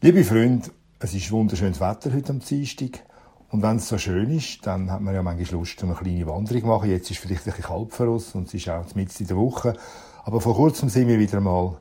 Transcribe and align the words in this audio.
Liebe 0.00 0.22
Freunde, 0.22 0.70
es 1.00 1.12
ist 1.12 1.32
wunderschönes 1.32 1.80
Wetter 1.80 2.14
heute 2.14 2.30
am 2.30 2.38
Dienstag. 2.38 3.02
Und 3.50 3.62
wenn 3.64 3.78
es 3.78 3.88
so 3.88 3.98
schön 3.98 4.30
ist, 4.30 4.64
dann 4.64 4.92
hat 4.92 5.00
man 5.00 5.12
ja 5.12 5.24
manchmal 5.24 5.58
Lust, 5.58 5.82
eine 5.82 5.94
kleine 5.94 6.24
Wanderung 6.24 6.60
zu 6.60 6.68
machen. 6.68 6.88
Jetzt 6.88 7.10
ist 7.10 7.18
vielleicht 7.18 7.40
ein 7.40 7.46
bisschen 7.46 7.64
kalt 7.64 7.92
für 7.92 8.08
uns 8.08 8.32
und 8.36 8.46
es 8.46 8.54
ist 8.54 8.68
auch 8.68 8.94
mitten 8.94 9.12
in 9.18 9.26
der 9.26 9.36
Woche. 9.36 9.74
Aber 10.22 10.40
vor 10.40 10.54
kurzem 10.54 10.88
sind 10.88 11.08
wir 11.08 11.18
wieder 11.18 11.40
mal 11.40 11.78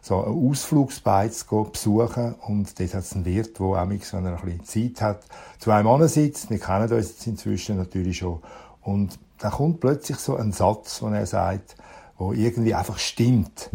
so 0.00 0.24
einen 0.24 0.48
Ausflugsbeiz 0.48 1.44
besuchen 1.44 2.36
und 2.36 2.80
dort 2.80 2.94
hat 2.94 3.02
es 3.02 3.12
einen 3.12 3.26
Wirt, 3.26 3.58
der 3.58 3.66
auch 3.66 3.86
wenn 3.86 4.00
er 4.24 4.42
ein 4.42 4.58
bisschen 4.58 4.94
Zeit 4.96 5.02
hat, 5.02 5.24
zu 5.58 5.70
einem 5.70 5.84
Mann 5.84 6.08
sitzt. 6.08 6.48
Wir 6.48 6.60
kennen 6.60 6.90
uns 6.90 7.08
jetzt 7.08 7.26
inzwischen 7.26 7.76
natürlich 7.76 8.16
schon. 8.16 8.40
Und 8.80 9.18
da 9.36 9.50
kommt 9.50 9.80
plötzlich 9.80 10.16
so 10.16 10.36
ein 10.36 10.52
Satz, 10.52 11.00
den 11.00 11.12
er 11.12 11.26
sagt, 11.26 11.76
der 12.18 12.32
irgendwie 12.32 12.74
einfach 12.74 12.96
stimmt. 12.96 13.68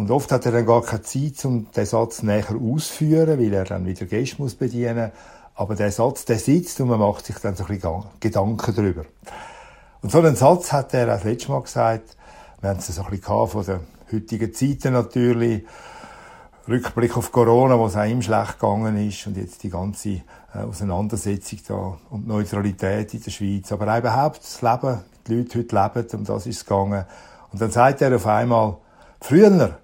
Und 0.00 0.10
oft 0.10 0.32
hat 0.32 0.46
er 0.46 0.52
dann 0.52 0.64
gar 0.64 0.80
keine 0.80 1.02
Zeit, 1.02 1.44
um 1.44 1.70
den 1.72 1.84
Satz 1.84 2.22
näher 2.22 2.46
auszuführen, 2.58 3.38
weil 3.38 3.52
er 3.52 3.64
dann 3.64 3.84
wieder 3.84 4.06
Gäste 4.06 4.40
muss 4.40 4.54
bedienen 4.54 5.12
Aber 5.54 5.74
der 5.74 5.92
Satz, 5.92 6.24
der 6.24 6.38
sitzt 6.38 6.80
und 6.80 6.88
man 6.88 6.98
macht 6.98 7.26
sich 7.26 7.36
dann 7.36 7.54
so 7.54 7.64
ein 7.64 7.74
bisschen 7.74 8.04
Gedanken 8.18 8.74
darüber. 8.74 9.04
Und 10.00 10.10
so 10.10 10.20
einen 10.20 10.36
Satz 10.36 10.72
hat 10.72 10.94
er 10.94 11.04
auch 11.04 11.16
das 11.16 11.24
letzte 11.24 11.50
Mal 11.50 11.60
gesagt. 11.60 12.16
Wir 12.62 12.70
haben 12.70 12.78
es 12.78 12.86
so 12.86 13.02
ein 13.02 13.10
bisschen 13.10 13.46
von 13.46 13.64
den 13.66 13.80
heutigen 14.10 14.54
Zeiten 14.54 14.94
natürlich. 14.94 15.66
Rückblick 16.66 17.14
auf 17.18 17.30
Corona, 17.30 17.78
wo 17.78 17.84
es 17.84 17.96
auch 17.96 18.04
ihm 18.04 18.22
schlecht 18.22 18.58
gegangen 18.58 19.06
ist 19.06 19.26
und 19.26 19.36
jetzt 19.36 19.62
die 19.62 19.70
ganze 19.70 20.08
äh, 20.08 20.22
Auseinandersetzung 20.66 21.58
da 21.68 21.98
und 22.08 22.26
Neutralität 22.26 23.12
in 23.12 23.22
der 23.22 23.30
Schweiz. 23.30 23.70
Aber 23.70 23.92
auch 23.92 23.98
überhaupt 23.98 24.42
das 24.42 24.62
Leben, 24.62 25.00
die 25.26 25.34
Leute 25.34 25.58
heute 25.58 25.76
leben, 25.76 26.08
um 26.20 26.24
das 26.24 26.46
ist 26.46 26.56
es 26.56 26.64
gegangen. 26.64 27.04
Und 27.52 27.60
dann 27.60 27.70
sagt 27.70 28.00
er 28.00 28.16
auf 28.16 28.26
einmal, 28.26 28.78
früher 29.20 29.78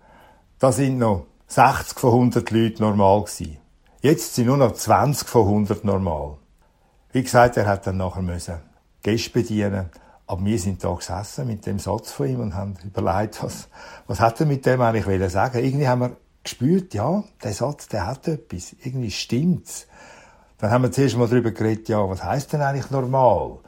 da 0.58 0.72
sind 0.72 0.98
noch 0.98 1.26
60 1.48 1.98
von 1.98 2.12
100 2.12 2.50
Leute 2.50 2.82
normal 2.82 3.22
gewesen. 3.24 3.58
Jetzt 4.00 4.34
sind 4.34 4.46
nur 4.46 4.56
noch 4.56 4.72
20 4.72 5.28
von 5.28 5.46
100 5.46 5.84
normal. 5.84 6.38
Wie 7.12 7.22
gesagt, 7.22 7.56
er 7.56 7.66
hat 7.66 7.86
dann 7.86 7.98
nachher 7.98 8.22
müssen 8.22 8.60
Gäste 9.02 9.30
bedienen. 9.30 9.90
Aber 10.26 10.44
wir 10.44 10.58
sind 10.58 10.82
da 10.82 10.92
gesessen 10.92 11.46
mit 11.46 11.66
dem 11.66 11.78
Satz 11.78 12.10
von 12.10 12.28
ihm 12.28 12.40
und 12.40 12.54
haben 12.54 12.74
überlegt, 12.84 13.42
was, 13.44 13.68
was 14.08 14.18
hat 14.18 14.40
er 14.40 14.46
mit 14.46 14.66
dem 14.66 14.80
eigentlich 14.80 15.06
wollen 15.06 15.28
sagen. 15.28 15.64
Irgendwie 15.64 15.86
haben 15.86 16.00
wir 16.00 16.16
gespürt, 16.42 16.94
ja, 16.94 17.22
der 17.44 17.52
Satz, 17.52 17.86
der 17.88 18.06
hat 18.06 18.26
etwas. 18.26 18.74
Irgendwie 18.82 19.12
stimmt's. 19.12 19.86
Dann 20.58 20.70
haben 20.70 20.82
wir 20.82 20.90
zuerst 20.90 21.16
mal 21.16 21.28
darüber 21.28 21.52
geredet, 21.52 21.88
ja, 21.88 22.08
was 22.08 22.24
heißt 22.24 22.52
denn 22.52 22.62
eigentlich 22.62 22.90
normal? 22.90 23.58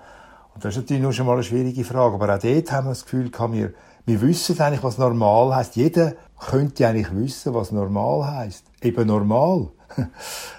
Und 0.55 0.65
das 0.65 0.75
ist 0.75 0.83
natürlich 0.83 1.03
nur 1.03 1.13
schon 1.13 1.27
mal 1.27 1.35
eine 1.35 1.45
schwierige 1.45 1.85
Frage. 1.85 2.15
Aber 2.15 2.35
auch 2.35 2.39
dort 2.39 2.73
haben 2.73 2.87
wir 2.87 2.91
das 2.91 3.05
Gefühl 3.05 3.31
gehabt, 3.31 3.53
wir, 3.53 3.73
wir 4.07 4.21
wissen 4.21 4.61
eigentlich, 4.61 4.83
was 4.83 4.99
normal 4.99 5.55
heißt. 5.55 5.77
Jeder 5.77 6.15
könnte 6.39 6.87
eigentlich 6.87 7.15
wissen, 7.15 7.55
was 7.55 7.73
normal 7.73 8.31
heißt. 8.31 8.65
Eben 8.83 9.07
normal. 9.07 9.69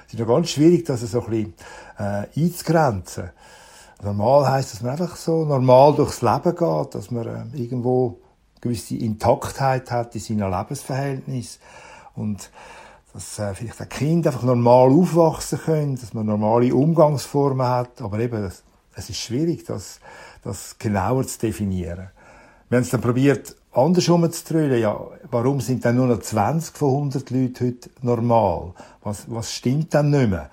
Es 0.07 0.13
ist 0.13 0.19
noch 0.21 0.27
ganz 0.27 0.49
schwierig, 0.49 0.85
das 0.85 1.01
so 1.01 1.21
ein 1.21 1.29
bisschen 1.29 1.53
äh, 1.99 2.25
einzugrenzen. 2.35 3.29
Normal 4.01 4.49
heißt, 4.49 4.73
dass 4.73 4.81
man 4.81 4.93
einfach 4.93 5.15
so 5.15 5.45
normal 5.45 5.93
durchs 5.93 6.23
Leben 6.23 6.55
geht, 6.55 6.95
dass 6.95 7.11
man 7.11 7.53
äh, 7.53 7.57
irgendwo 7.57 8.19
gewisse 8.59 8.95
Intaktheit 8.95 9.91
hat 9.91 10.15
in 10.15 10.21
seinem 10.21 10.51
Lebensverhältnis 10.51 11.59
und 12.15 12.49
dass 13.13 13.39
äh, 13.39 13.53
vielleicht 13.53 13.81
ein 13.81 13.89
Kind 13.89 14.27
einfach 14.27 14.43
normal 14.43 14.89
aufwachsen 14.89 15.59
können, 15.59 15.95
dass 15.95 16.13
man 16.13 16.25
normale 16.25 16.73
Umgangsformen 16.73 17.67
hat, 17.67 18.01
aber 18.01 18.19
eben, 18.19 18.51
es 18.95 19.09
ist 19.09 19.17
schwierig, 19.17 19.65
das, 19.65 19.99
das 20.43 20.77
genauer 20.77 21.25
zu 21.27 21.39
definieren. 21.39 22.09
Wir 22.69 22.77
haben 22.77 22.83
es 22.83 22.89
dann 22.89 23.01
probiert, 23.01 23.55
andersrum 23.71 24.31
zu 24.31 24.53
drehen. 24.53 24.79
Ja, 24.79 24.99
warum 25.29 25.61
sind 25.61 25.85
dann 25.85 25.95
nur 25.95 26.07
noch 26.07 26.19
20 26.19 26.75
von 26.75 26.89
100 26.89 27.29
Leuten 27.29 27.67
heute 27.67 27.89
normal? 28.01 28.73
Was, 29.03 29.25
was 29.27 29.53
stimmt 29.53 29.93
dann 29.93 30.09
nicht 30.09 30.29
mehr? 30.29 30.49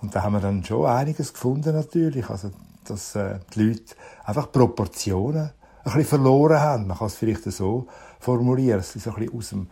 Und 0.00 0.14
da 0.14 0.22
haben 0.22 0.32
wir 0.32 0.40
dann 0.40 0.64
schon 0.64 0.86
einiges 0.86 1.32
gefunden 1.32 1.74
natürlich. 1.74 2.28
Also, 2.30 2.50
dass 2.84 3.14
äh, 3.14 3.38
die 3.54 3.62
Leute 3.62 3.94
einfach 4.24 4.50
Proportionen 4.50 5.50
ein 5.84 5.84
bisschen 5.84 6.04
verloren 6.04 6.60
haben. 6.60 6.86
Man 6.86 6.98
kann 6.98 7.06
es 7.08 7.16
vielleicht 7.16 7.44
so 7.44 7.86
formulieren, 8.18 8.78
dass 8.78 8.92
sie 8.92 8.98
so 8.98 9.10
ein 9.10 9.16
bisschen 9.16 9.38
aus 9.38 9.48
dem, 9.50 9.66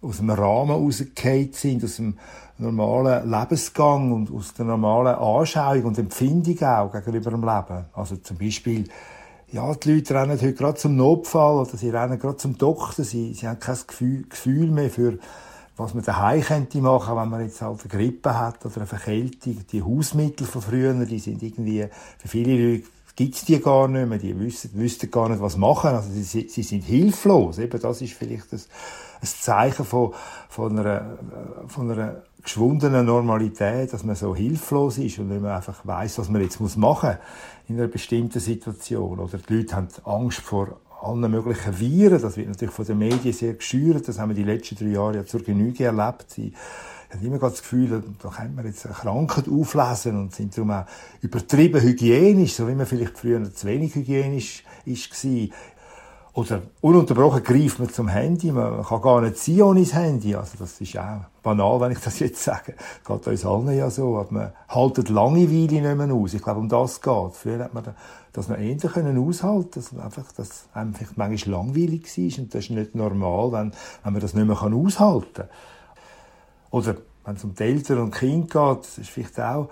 aus 0.00 0.16
dem 0.18 0.30
Rahmen 0.30 0.70
rausgefallen 0.70 1.52
sind, 1.52 1.84
aus 1.84 1.96
dem 1.96 2.18
normalen 2.58 3.30
Lebensgang 3.30 4.12
und 4.12 4.32
aus 4.32 4.54
der 4.54 4.64
normalen 4.64 5.16
Anschauung 5.16 5.84
und 5.84 5.98
Empfindung 5.98 6.60
auch 6.62 6.92
gegenüber 6.92 7.30
dem 7.30 7.42
Leben. 7.42 7.86
Also 7.92 8.16
zum 8.16 8.38
Beispiel 8.38 8.88
ja, 9.52 9.74
die 9.74 9.92
Leute 9.92 10.14
rennen 10.14 10.40
heute 10.40 10.54
gerade 10.54 10.78
zum 10.78 10.96
Notfall 10.96 11.56
oder 11.56 11.76
sie 11.76 11.90
rennen 11.90 12.18
gerade 12.18 12.38
zum 12.38 12.56
Doktor. 12.56 13.04
Sie, 13.04 13.34
sie 13.34 13.46
haben 13.46 13.60
kein 13.60 13.76
Gefühl, 13.86 14.24
Gefühl 14.28 14.70
mehr 14.70 14.88
für, 14.88 15.18
was 15.76 15.92
man 15.92 16.02
daheim 16.02 16.40
könnte 16.40 16.78
machen, 16.78 17.16
wenn 17.16 17.28
man 17.28 17.42
jetzt 17.42 17.60
halt 17.60 17.80
eine 17.80 17.88
Grippe 17.88 18.38
hat 18.38 18.64
oder 18.64 18.78
eine 18.78 18.86
Verkältung. 18.86 19.58
Die 19.70 19.82
Hausmittel 19.82 20.46
von 20.46 20.62
früher, 20.62 20.94
die 21.04 21.18
sind 21.18 21.42
irgendwie, 21.42 21.86
für 22.18 22.28
viele 22.28 22.72
Leute 22.72 22.84
gibt's 23.14 23.44
die 23.44 23.60
gar 23.60 23.88
nicht 23.88 24.08
mehr. 24.08 24.18
Die 24.18 24.38
wissen, 24.40 24.70
wüssten 24.74 25.10
gar 25.10 25.28
nicht, 25.28 25.42
was 25.42 25.58
machen. 25.58 25.90
Also 25.90 26.08
sie, 26.10 26.48
sie 26.48 26.62
sind 26.62 26.84
hilflos. 26.84 27.58
Eben 27.58 27.80
das 27.80 28.00
ist 28.00 28.14
vielleicht 28.14 28.50
das, 28.52 28.68
ein 29.20 29.26
Zeichen 29.26 29.84
von, 29.84 30.14
von 30.48 30.78
einer, 30.78 31.18
von 31.68 31.90
einer 31.90 32.22
geschwundenen 32.42 33.06
Normalität, 33.06 33.92
dass 33.92 34.04
man 34.04 34.16
so 34.16 34.34
hilflos 34.34 34.98
ist 34.98 35.18
und 35.18 35.28
nicht 35.28 35.42
mehr 35.42 35.56
einfach 35.56 35.86
weiß, 35.86 36.18
was 36.18 36.28
man 36.28 36.42
jetzt 36.42 36.60
machen 36.60 37.10
muss 37.10 37.18
in 37.68 37.78
einer 37.78 37.88
bestimmten 37.88 38.40
Situation. 38.40 39.18
Oder 39.18 39.38
die 39.38 39.54
Leute 39.54 39.76
haben 39.76 39.88
Angst 40.04 40.40
vor 40.40 40.80
allen 41.00 41.30
möglichen 41.30 41.78
Viren. 41.78 42.20
Das 42.20 42.36
wird 42.36 42.48
natürlich 42.48 42.74
von 42.74 42.84
den 42.84 42.98
Medien 42.98 43.32
sehr 43.32 43.54
geschürt. 43.54 44.08
Das 44.08 44.18
haben 44.18 44.30
wir 44.30 44.36
die 44.36 44.44
letzten 44.44 44.76
drei 44.76 44.86
Jahre 44.86 45.16
ja 45.16 45.26
zur 45.26 45.42
Genüge 45.42 45.84
erlebt. 45.84 46.26
Sie 46.30 46.52
haben 47.12 47.26
immer 47.26 47.38
das 47.38 47.62
Gefühl, 47.62 48.02
da 48.22 48.28
könnte 48.28 48.56
man 48.56 48.66
jetzt 48.66 48.86
eine 48.86 48.94
Krankheit 48.94 49.48
auflesen 49.48 50.18
und 50.18 50.34
sind 50.34 50.56
darum 50.56 50.70
auch 50.70 50.84
übertrieben 51.20 51.80
hygienisch, 51.80 52.54
so 52.54 52.66
wie 52.68 52.74
man 52.74 52.86
vielleicht 52.86 53.18
früher 53.18 53.52
zu 53.52 53.66
wenig 53.66 53.94
hygienisch 53.94 54.64
war. 54.86 55.48
Oder 56.34 56.62
ununterbrochen 56.80 57.42
greift 57.42 57.78
man 57.78 57.90
zum 57.90 58.08
Handy, 58.08 58.52
man 58.52 58.82
kann 58.82 59.02
gar 59.02 59.20
nicht 59.20 59.36
ziehen 59.36 59.62
ohne 59.62 59.80
das 59.80 59.92
Handy. 59.92 60.34
Also 60.34 60.56
das 60.58 60.80
ist 60.80 60.96
auch 60.96 61.20
banal, 61.42 61.78
wenn 61.80 61.92
ich 61.92 61.98
das 61.98 62.20
jetzt 62.20 62.42
sage. 62.42 62.74
Das 63.04 63.22
geht 63.22 63.26
uns 63.26 63.44
allen 63.44 63.76
ja 63.76 63.90
so. 63.90 64.16
Aber 64.16 64.32
man 64.32 64.52
haltet 64.66 65.10
Langeweile 65.10 65.82
nicht 65.82 65.96
mehr 65.96 66.14
aus. 66.14 66.32
Ich 66.32 66.40
glaube, 66.40 66.60
um 66.60 66.70
das 66.70 67.02
geht. 67.02 67.34
Früher 67.34 67.64
hat 67.64 67.74
man 67.74 67.84
das 68.32 68.48
noch 68.48 68.56
eher 68.56 68.76
können 68.76 69.18
aushalten 69.18 69.70
dass 69.74 69.98
einfach, 69.98 70.32
dass 70.32 70.68
einem 70.72 70.94
vielleicht 70.94 71.18
manchmal 71.18 71.54
langweilig 71.54 72.06
war. 72.16 72.38
Und 72.38 72.54
das 72.54 72.64
ist 72.64 72.70
nicht 72.70 72.94
normal, 72.94 73.52
wenn, 73.52 73.72
wenn 74.02 74.12
man 74.14 74.22
das 74.22 74.32
nicht 74.32 74.46
mehr 74.46 74.62
aushalten 74.62 75.34
kann. 75.34 75.48
Oder 76.70 76.96
wenn 77.26 77.36
es 77.36 77.44
um 77.44 77.54
die 77.54 77.62
Eltern 77.62 77.98
und 77.98 78.14
Kind 78.14 78.50
geht, 78.50 78.78
das 78.78 78.96
ist 78.96 79.10
vielleicht 79.10 79.38
auch 79.38 79.68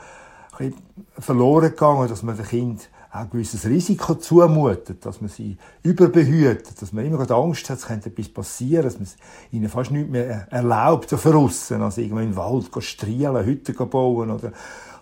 ein 0.58 0.72
bisschen 0.72 0.82
verloren 1.18 1.70
gegangen, 1.70 2.06
dass 2.06 2.22
man 2.22 2.36
dem 2.36 2.44
Kind 2.44 2.90
auch 3.12 3.20
ein 3.20 3.30
gewisses 3.30 3.66
Risiko 3.66 4.14
zumutet, 4.14 5.04
dass 5.04 5.20
man 5.20 5.28
sie 5.28 5.56
überbehütet, 5.82 6.80
dass 6.80 6.92
man 6.92 7.04
immer 7.04 7.28
Angst 7.30 7.68
hat, 7.68 7.78
es 7.78 7.86
könnte 7.86 8.08
etwas 8.08 8.28
passieren, 8.28 8.84
dass 8.84 8.98
man 8.98 9.08
ihnen 9.50 9.68
fast 9.68 9.90
nichts 9.90 10.10
mehr 10.10 10.46
erlaubt, 10.50 11.10
von 11.10 11.34
aussen, 11.34 11.82
also 11.82 12.00
irgendwo 12.00 12.20
im 12.20 12.36
Wald 12.36 12.70
gehen 12.70 12.82
strielen, 12.82 13.44
Hütten 13.44 13.74
bauen 13.88 14.30
oder 14.30 14.52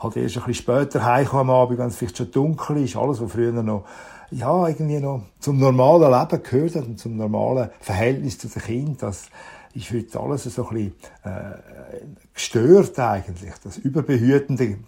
halt 0.00 0.16
erst 0.16 0.36
ein 0.36 0.44
bisschen 0.44 0.54
später 0.54 1.04
heimkommen 1.04 1.50
am 1.50 1.56
Abend, 1.56 1.78
wenn 1.78 1.88
es 1.88 1.96
vielleicht 1.96 2.16
schon 2.16 2.30
dunkel 2.30 2.82
ist, 2.82 2.96
alles, 2.96 3.20
was 3.20 3.32
früher 3.32 3.52
noch 3.62 3.84
ja, 4.30 4.68
irgendwie 4.68 5.00
noch 5.00 5.22
zum 5.40 5.58
normalen 5.58 6.12
Leben 6.12 6.42
gehört 6.42 6.76
hat 6.76 6.86
und 6.86 6.98
zum 6.98 7.16
normalen 7.16 7.70
Verhältnis 7.80 8.38
zu 8.38 8.48
den 8.48 8.62
Kindern, 8.62 8.96
das 9.00 9.30
ist 9.74 9.90
heute 9.92 10.20
alles 10.20 10.44
so 10.44 10.68
ein 10.68 10.74
bisschen 10.74 10.94
äh, 11.24 12.04
gestört 12.34 12.98
eigentlich. 12.98 13.52
Das 13.62 13.78
Überbehütende 13.78 14.78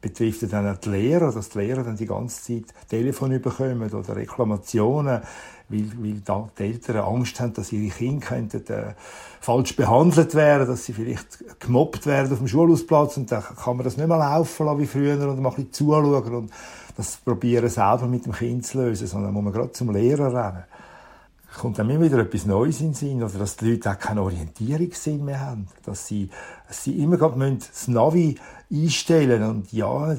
betrifft 0.00 0.52
dann 0.52 0.68
auch 0.68 0.78
die 0.78 0.88
Lehrer, 0.90 1.32
dass 1.32 1.48
die 1.48 1.58
Lehrer 1.58 1.82
dann 1.84 1.96
die 1.96 2.06
ganze 2.06 2.42
Zeit 2.42 2.74
Telefon 2.88 3.40
bekommen 3.40 3.92
oder 3.92 4.16
Reklamationen, 4.16 5.20
weil, 5.68 5.92
weil 5.98 6.20
da 6.24 6.48
die 6.58 6.62
Eltern 6.62 6.98
Angst 6.98 7.40
haben, 7.40 7.54
dass 7.54 7.72
ihre 7.72 7.94
Kinder 7.94 8.26
könnten, 8.26 8.66
äh, 8.68 8.94
falsch 9.40 9.76
behandelt 9.76 10.34
werden, 10.34 10.66
dass 10.66 10.84
sie 10.84 10.92
vielleicht 10.92 11.60
gemobbt 11.60 12.06
werden 12.06 12.32
auf 12.32 12.38
dem 12.38 12.48
Schulhausplatz 12.48 13.16
und 13.16 13.30
dann 13.30 13.42
kann 13.42 13.76
man 13.76 13.84
das 13.84 13.96
nicht 13.96 14.08
mehr 14.08 14.18
laufen 14.18 14.66
lassen 14.66 14.80
wie 14.80 14.86
früher 14.86 15.28
und 15.28 15.40
mal 15.40 15.50
ein 15.50 15.56
bisschen 15.56 15.72
zuschauen 15.72 16.34
und 16.34 16.50
das 16.96 17.16
probieren 17.16 17.68
selber 17.68 18.06
mit 18.06 18.26
dem 18.26 18.32
Kind 18.32 18.64
zu 18.64 18.78
lösen, 18.78 19.06
sondern 19.06 19.32
muss 19.32 19.44
man 19.44 19.52
gerade 19.52 19.72
zum 19.72 19.90
Lehrer 19.90 20.32
rennen 20.32 20.64
kommt 21.56 21.78
dann 21.78 21.90
immer 21.90 22.04
wieder 22.04 22.18
etwas 22.18 22.46
Neues 22.46 22.80
in 22.80 22.88
den 22.88 22.94
Sinn, 22.94 23.22
oder 23.22 23.38
dass 23.38 23.56
die 23.56 23.72
Leute 23.72 23.90
auch 23.90 23.98
keinen 23.98 24.18
Orientierungssinn 24.18 25.24
mehr 25.24 25.40
haben, 25.40 25.66
dass 25.84 26.06
sie, 26.06 26.30
dass 26.68 26.84
sie 26.84 27.02
immer 27.02 27.16
gerade 27.16 27.58
das 27.58 27.88
Navi 27.88 28.36
einstellen 28.72 29.42
und 29.44 29.72
ja, 29.72 30.16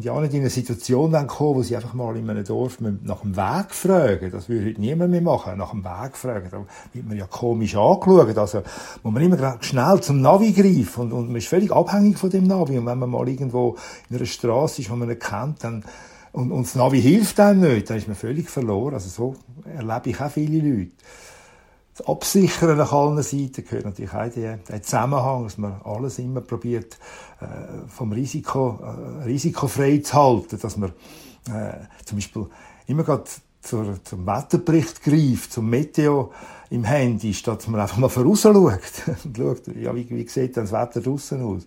ja 0.00 0.20
nicht 0.20 0.34
in 0.34 0.40
eine 0.40 0.50
Situation 0.50 1.10
dann 1.10 1.26
kommen, 1.26 1.56
wo 1.56 1.62
sie 1.62 1.74
einfach 1.74 1.94
mal 1.94 2.16
in 2.16 2.30
einem 2.30 2.44
Dorf 2.44 2.78
nach 2.80 3.22
dem 3.22 3.36
Weg 3.36 3.74
fragen. 3.74 4.30
Das 4.30 4.48
würde 4.48 4.66
heute 4.66 4.80
niemand 4.80 5.10
mehr 5.10 5.20
machen, 5.20 5.58
nach 5.58 5.70
dem 5.70 5.84
Weg 5.84 6.16
fragen. 6.16 6.48
Da 6.50 6.64
wird 6.92 7.08
man 7.08 7.16
ja 7.16 7.26
komisch 7.26 7.76
angeschaut. 7.76 8.38
Also, 8.38 8.62
muss 9.02 9.12
man 9.12 9.22
immer 9.22 9.58
schnell 9.60 10.00
zum 10.00 10.20
Navi 10.20 10.52
greifen 10.52 11.02
und, 11.02 11.12
und 11.12 11.26
man 11.28 11.36
ist 11.36 11.48
völlig 11.48 11.72
abhängig 11.72 12.18
von 12.18 12.30
dem 12.30 12.46
Navi. 12.46 12.78
Und 12.78 12.86
wenn 12.86 12.98
man 12.98 13.10
mal 13.10 13.28
irgendwo 13.28 13.76
in 14.08 14.16
einer 14.16 14.26
Straße 14.26 14.82
ist, 14.82 14.90
wo 14.90 14.96
man 14.96 15.08
nicht 15.08 15.20
kennt, 15.20 15.64
dann 15.64 15.84
und, 16.32 16.50
und 16.50 16.66
das 16.66 16.74
Navi 16.74 17.00
hilft 17.00 17.38
einem 17.40 17.60
nicht, 17.60 17.90
dann 17.90 17.98
ist 17.98 18.08
man 18.08 18.16
völlig 18.16 18.48
verloren. 18.48 18.94
Also 18.94 19.08
so 19.08 19.36
erlebe 19.64 20.10
ich 20.10 20.20
auch 20.20 20.30
viele 20.30 20.66
Leute. 20.66 20.92
das 21.94 22.06
Absichern 22.06 22.78
nach 22.78 22.92
allen 22.92 23.22
Seiten 23.22 23.64
gehört 23.64 23.84
natürlich 23.84 24.14
auch 24.14 24.28
der, 24.28 24.56
der 24.56 24.82
Zusammenhang, 24.82 25.44
dass 25.44 25.58
man 25.58 25.80
alles 25.84 26.18
immer 26.18 26.40
probiert, 26.40 26.98
äh, 27.40 27.86
vom 27.88 28.12
Risiko, 28.12 28.78
äh, 28.82 29.24
risikofrei 29.24 29.98
zu 29.98 30.14
halten, 30.14 30.58
dass 30.58 30.76
man 30.78 30.90
äh, 31.48 31.74
zum 32.04 32.16
Beispiel 32.16 32.46
immer 32.86 33.04
gerade 33.04 33.24
zur, 33.60 34.02
zum 34.02 34.26
Wetterbericht 34.26 35.02
greift, 35.02 35.52
zum 35.52 35.68
Meteo 35.68 36.32
im 36.70 36.84
Handy, 36.84 37.34
statt 37.34 37.58
dass 37.58 37.68
man 37.68 37.80
einfach 37.80 37.98
mal 37.98 38.08
voraus 38.08 38.40
schaut 38.40 38.56
und 39.24 39.36
schaut, 39.36 39.66
ja, 39.76 39.94
wie, 39.94 40.08
wie 40.08 40.26
sieht 40.26 40.56
denn 40.56 40.64
das 40.64 40.72
Wetter 40.72 41.02
draussen 41.02 41.42
aus? 41.42 41.66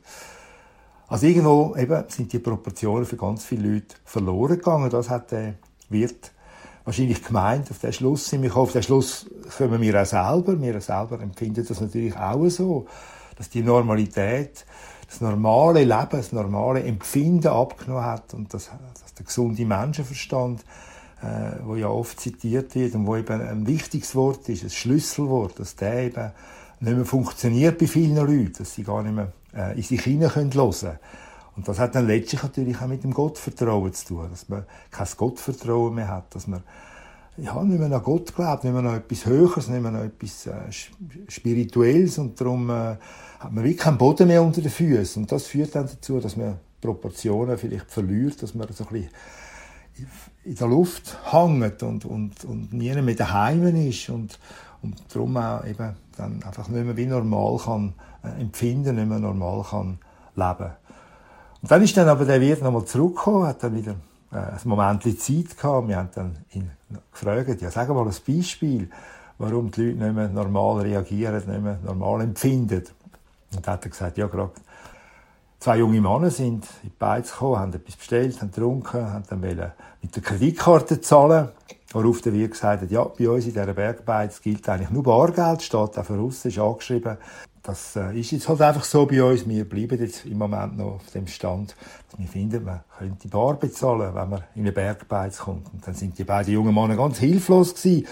Also 1.08 1.28
irgendwo 1.28 1.76
eben 1.78 2.04
sind 2.08 2.34
die 2.34 2.40
Proportionen 2.40 3.06
für 3.06 3.18
ganz 3.18 3.46
viele 3.46 3.74
Leute 3.74 3.96
verloren 4.06 4.58
gegangen. 4.58 4.90
Das 4.90 5.10
hat 5.10 5.32
der 5.32 5.56
Wirt 5.90 6.32
wahrscheinlich 6.84 7.24
gemeint. 7.24 7.70
Auf 7.70 7.80
den 7.80 7.94
Schluss 7.94 8.28
sind 8.28 8.42
wir 8.42 8.56
Auf 8.56 8.72
den 8.72 8.84
Schluss 8.84 9.28
kommen 9.58 9.82
wir 9.82 10.02
auch 10.02 10.06
selber. 10.06 10.60
Wir 10.60 10.82
selber 10.82 11.20
empfinden 11.22 11.66
das 11.68 11.80
natürlich 11.80 12.16
auch 12.18 12.48
so, 12.50 12.88
dass 13.38 13.50
die 13.50 13.62
Normalität, 13.62 14.66
das 15.08 15.22
normale 15.22 15.84
Leben, 15.84 16.10
das 16.12 16.32
normale 16.32 16.84
Empfinden 16.84 17.48
abgenommen 17.48 18.04
hat 18.04 18.34
und 18.34 18.54
dass, 18.54 18.72
dass 19.02 19.14
der 19.14 19.26
gesunde 19.26 19.66
Menschenverstand 19.66 20.64
äh, 21.22 21.64
wo 21.66 21.76
ja 21.76 21.88
oft 21.88 22.20
zitiert 22.20 22.76
wird 22.76 22.96
und 22.96 23.08
wo 23.08 23.16
eben 23.16 23.42
ein 23.42 23.68
wichtiges 23.68 24.16
Wort 24.16 24.48
ist, 24.50 24.64
ein 24.64 24.70
Schlüsselwort, 24.70 25.60
dass 25.60 25.76
der 25.76 26.04
eben 26.04 26.32
nicht 26.82 26.96
mehr 26.96 27.06
funktioniert 27.06 27.78
bei 27.78 27.88
vielen 27.88 28.16
Leuten, 28.16 28.54
dass 28.58 28.76
sie 28.76 28.84
gar 28.84 29.02
nicht 29.02 29.16
mehr 29.16 29.32
äh, 29.56 29.76
in 29.76 29.84
sich 29.84 30.02
hinein 30.02 30.34
hören 30.36 30.50
können. 30.50 31.00
Und 31.56 31.68
das 31.68 31.80
hat 31.80 31.96
dann 31.96 32.08
letztlich 32.08 32.44
natürlich 32.44 32.82
auch 32.82 32.88
mit 32.88 33.04
dem 33.04 33.14
Gottvertrauen 33.14 33.94
zu 33.94 34.08
tun, 34.08 34.28
dass 34.30 34.50
man 34.50 34.66
kein 34.92 35.08
Gottvertrauen 35.16 35.96
mehr 35.96 36.10
hat, 36.10 36.36
dass 36.36 36.48
man 36.48 36.64
ja, 37.38 37.62
nicht 37.64 37.80
mehr 37.80 37.92
an 37.92 38.04
Gott 38.04 38.34
glaubt, 38.36 38.64
nicht 38.64 38.74
mehr 38.74 38.84
an 38.84 38.98
etwas 38.98 39.26
Höheres, 39.26 39.68
nicht 39.68 39.82
mehr 39.82 39.92
an 39.92 40.06
etwas 40.06 40.48
äh, 40.48 40.72
Spirituelles 41.28 42.18
und 42.18 42.40
darum 42.40 42.70
äh, 42.70 42.98
hat 43.40 43.52
man 43.52 43.64
wirklich 43.64 43.78
keinen 43.78 43.98
Boden 43.98 44.28
mehr 44.28 44.42
unter 44.42 44.62
den 44.62 44.72
Füßen. 44.72 45.24
Und 45.24 45.32
das 45.32 45.48
führt 45.48 45.76
dann 45.76 45.88
dazu, 45.88 46.20
dass 46.20 46.38
man 46.38 46.60
Proportionen 46.80 47.58
vielleicht 47.58 47.92
verliert, 47.92 48.42
dass 48.42 48.54
man 48.54 48.68
so 48.72 48.86
ein 48.86 48.90
bisschen 48.94 49.10
in 50.44 50.56
der 50.56 50.68
Luft 50.68 51.18
hängt 51.32 51.84
und, 51.84 52.06
und, 52.06 52.44
und 52.46 52.74
nie 52.74 52.94
mehr 52.94 53.16
daheim 53.16 53.66
ist 53.88 54.10
und, 54.10 54.40
und 54.86 54.96
darum 55.14 55.38
auch 55.38 55.66
eben 55.66 55.96
dann 56.18 56.44
einfach 56.44 56.68
nicht 56.68 56.86
mehr 56.86 56.96
wie 56.96 57.06
normal 57.06 57.58
kann 57.64 57.94
äh, 58.24 58.42
empfinden, 58.42 58.96
nicht 58.96 59.08
mehr 59.08 59.20
normal 59.20 59.64
kann 59.70 60.00
leben. 60.36 60.72
Und 61.62 61.72
dann 61.72 61.82
ist 61.82 61.98
dann 61.98 62.08
aber 62.08 62.26
der 62.26 62.42
Wirt 62.42 62.62
nochmal 62.62 62.86
zurückgekommen, 62.86 63.48
hat 63.48 63.64
dann 63.64 63.76
wieder 63.76 63.96
äh, 64.32 64.38
ein 64.38 64.60
Moment 64.66 65.04
Zeit 65.04 65.58
gehabt. 65.58 65.88
Wir 65.88 65.98
haben 65.98 66.10
dann 66.14 66.38
ihn 66.54 66.72
gefragt, 67.12 67.62
ja, 67.62 67.72
sag 67.72 67.90
mal 67.90 68.06
ein 68.06 68.14
Beispiel, 68.28 68.90
warum 69.38 69.72
die 69.72 69.82
Leute 69.82 70.04
nicht 70.04 70.16
mehr 70.16 70.30
normal 70.30 70.82
reagieren, 70.82 71.36
nicht 71.36 71.62
mehr 71.62 71.80
normal 71.84 72.22
empfinden. 72.22 72.84
Und 73.56 73.66
dann 73.66 73.74
hat 73.74 73.86
er 73.86 73.90
gesagt, 73.90 74.18
ja, 74.18 74.28
gerade 74.28 74.52
Zwei 75.66 75.78
junge 75.78 76.00
Männer 76.00 76.30
sind 76.30 76.64
in 76.84 76.90
die 76.90 76.96
Beiz 77.00 77.32
gekommen, 77.32 77.58
haben 77.58 77.74
etwas 77.74 77.96
bestellt, 77.96 78.40
haben 78.40 78.52
getrunken, 78.52 79.04
haben 79.04 79.24
dann 79.28 79.40
mit 79.40 80.16
der 80.16 80.22
Kreditkarte 80.22 81.02
zahlen. 81.02 81.50
Worauf 81.96 82.22
der 82.22 82.34
Wirt 82.34 82.52
gesagt 82.52 82.82
hat, 82.82 82.92
ja, 82.92 83.06
bei 83.06 83.30
uns 83.30 83.46
in 83.46 83.54
dieser 83.54 83.74
Bergbeiz 83.74 84.42
gilt 84.42 84.68
eigentlich 84.68 84.90
nur 84.90 85.02
Bargeld, 85.02 85.62
steht 85.62 85.98
auch 85.98 86.04
voraus, 86.04 86.44
ist 86.44 86.60
angeschrieben. 86.60 87.18
Das 87.64 87.96
äh, 87.96 88.20
ist 88.20 88.32
jetzt 88.32 88.50
halt 88.50 88.62
einfach 88.64 88.84
so 88.84 89.06
bei 89.06 89.24
uns. 89.24 89.48
Wir 89.48 89.64
bleiben 89.64 89.98
jetzt 90.02 90.26
im 90.26 90.38
Moment 90.38 90.78
noch 90.78 90.96
auf 90.96 91.10
dem 91.14 91.26
Stand, 91.26 91.74
dass 92.12 92.20
wir 92.20 92.28
finden, 92.28 92.66
man 92.66 92.82
könnte 92.98 93.30
Bar 93.30 93.54
bezahlen, 93.54 94.14
wenn 94.14 94.30
man 94.30 94.44
in 94.56 94.64
eine 94.64 94.74
Bergbeiz 94.74 95.38
kommt. 95.38 95.72
Und 95.72 95.88
dann 95.88 95.94
sind 95.94 96.18
die 96.18 96.26
beiden 96.26 96.54
jungen 96.54 96.76
Männer 96.76 96.98
ganz 96.98 97.18
hilflos 97.20 97.74
gewesen. 97.74 98.06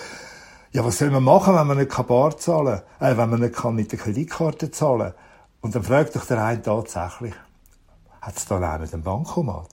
Ja, 0.71 0.85
was 0.85 0.99
soll 0.99 1.09
man 1.09 1.23
machen, 1.23 1.53
wenn 1.53 1.67
man 1.67 1.77
nicht 1.77 2.07
Bar 2.07 2.37
zahlen 2.37 2.83
kann, 2.99 3.11
äh, 3.11 3.17
wenn 3.17 3.29
man 3.31 3.41
nicht 3.41 3.63
mit 3.65 3.91
der 3.91 3.99
Kreditkarte 3.99 4.71
zahlen 4.71 5.11
kann? 5.11 5.13
Und 5.59 5.75
dann 5.75 5.83
fragt 5.83 6.15
doch 6.15 6.25
der 6.25 6.41
eine 6.41 6.61
tatsächlich, 6.61 7.33
hat 8.21 8.37
es 8.37 8.45
da 8.45 8.75
auch 8.75 8.79
nicht 8.79 8.93
einen 8.93 9.03
Bankomat? 9.03 9.72